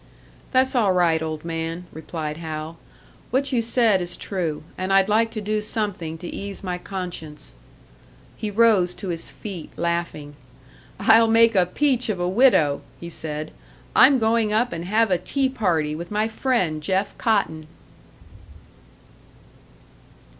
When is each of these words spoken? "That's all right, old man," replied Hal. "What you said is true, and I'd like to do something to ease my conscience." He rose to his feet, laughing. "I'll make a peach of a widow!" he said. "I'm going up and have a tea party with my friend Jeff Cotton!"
"That's 0.49 0.73
all 0.73 0.93
right, 0.93 1.21
old 1.21 1.45
man," 1.45 1.85
replied 1.93 2.37
Hal. 2.37 2.79
"What 3.29 3.51
you 3.51 3.61
said 3.61 4.01
is 4.01 4.17
true, 4.17 4.63
and 4.75 4.91
I'd 4.91 5.07
like 5.09 5.29
to 5.29 5.41
do 5.41 5.61
something 5.61 6.17
to 6.17 6.27
ease 6.27 6.63
my 6.63 6.79
conscience." 6.79 7.53
He 8.35 8.49
rose 8.49 8.95
to 8.95 9.09
his 9.09 9.29
feet, 9.29 9.69
laughing. 9.77 10.35
"I'll 10.99 11.27
make 11.27 11.53
a 11.53 11.67
peach 11.67 12.09
of 12.09 12.19
a 12.19 12.27
widow!" 12.27 12.81
he 12.99 13.11
said. 13.11 13.51
"I'm 13.95 14.17
going 14.17 14.51
up 14.51 14.73
and 14.73 14.85
have 14.85 15.11
a 15.11 15.19
tea 15.19 15.49
party 15.49 15.93
with 15.93 16.09
my 16.09 16.27
friend 16.27 16.81
Jeff 16.81 17.15
Cotton!" 17.19 17.67